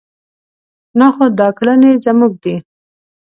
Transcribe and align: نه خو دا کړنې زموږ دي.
نه 0.99 1.07
خو 1.13 1.25
دا 1.39 1.47
کړنې 1.57 1.91
زموږ 2.05 2.33
دي. 2.43 2.55